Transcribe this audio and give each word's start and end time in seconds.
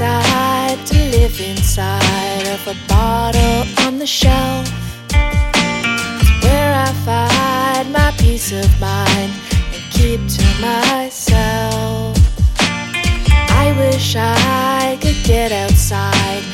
live 0.00 1.40
inside 1.40 2.46
of 2.46 2.66
a 2.68 2.76
bottle 2.86 3.64
on 3.84 3.98
the 3.98 4.06
shelf. 4.06 4.66
It's 5.10 6.44
where 6.44 6.72
I 6.72 6.92
find 7.04 7.92
my 7.92 8.12
peace 8.18 8.52
of 8.52 8.80
mind 8.80 9.32
and 9.74 9.82
keep 9.90 10.20
to 10.20 10.44
myself. 10.60 12.16
I 12.60 13.74
wish 13.76 14.14
I 14.16 14.98
could 15.00 15.20
get 15.24 15.50
outside, 15.50 16.44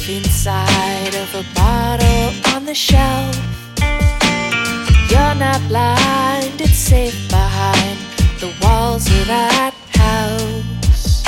live 0.00 0.24
inside 0.24 1.14
of 1.14 1.34
a 1.34 1.44
bottle 1.54 2.54
on 2.54 2.64
the 2.64 2.74
shelf. 2.74 3.36
You're 5.10 5.34
not 5.34 5.60
blind, 5.68 6.60
it's 6.60 6.78
safe 6.78 7.28
behind 7.28 7.98
the 8.40 8.54
walls 8.62 9.06
of 9.06 9.26
that 9.26 9.74
house. 9.90 11.24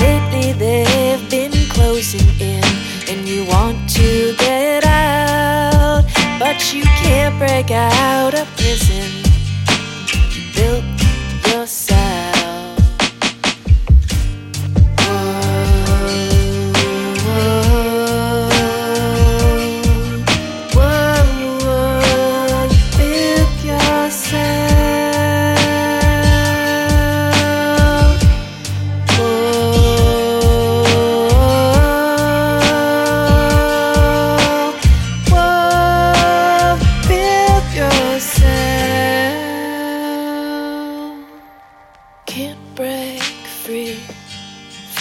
Lately 0.00 0.52
they've 0.52 1.30
been 1.30 1.52
closing 1.70 2.28
in, 2.40 2.64
and 3.08 3.28
you 3.28 3.46
want 3.46 3.88
to 3.90 4.34
get 4.36 4.84
out, 4.84 6.04
but 6.38 6.74
you 6.74 6.82
can't 6.82 7.38
break 7.38 7.70
out 7.70 8.34
of 8.34 8.46
prison. 8.56 9.31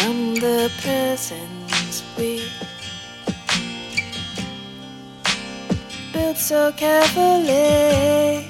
From 0.01 0.33
the 0.35 0.71
prisons 0.81 2.03
we 2.17 2.41
built 6.11 6.37
so 6.37 6.71
carefully. 6.71 8.49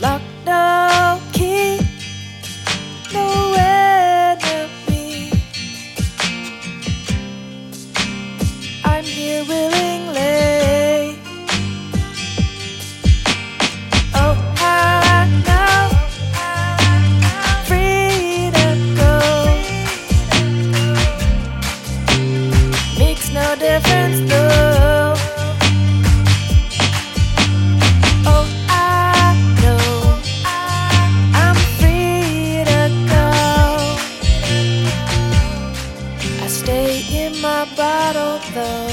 Locked 0.00 0.24
no 0.44 1.20
key, 1.32 1.80
no 3.14 3.54
enemy. 3.56 5.32
I'm 8.84 9.04
here 9.04 9.44
willingly. 9.44 9.69
No 23.50 23.56
difference 23.56 24.20
though. 24.30 25.14
Oh, 28.32 28.46
I 28.68 29.34
know 29.60 29.84
I'm 31.34 31.56
free 31.78 32.62
to 32.70 32.82
go. 33.12 33.28
I 36.44 36.46
stay 36.46 36.92
in 37.24 37.40
my 37.40 37.64
bottle 37.76 38.38
though. 38.54 38.88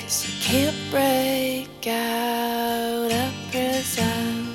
Cause 0.00 0.18
you 0.26 0.34
can't 0.40 0.80
break 0.90 1.86
out 1.86 3.12
of 3.12 3.32
prison. 3.50 4.54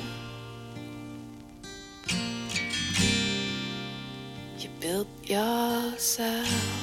You 4.58 4.68
built 4.80 5.08
yourself. 5.22 6.77